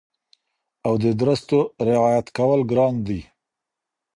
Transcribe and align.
او 0.87 0.93
د 1.03 1.05
درستو 1.21 1.59
رعایت 1.87 2.27
کول 2.37 2.61
ګران 2.71 2.93
دي 3.07 3.21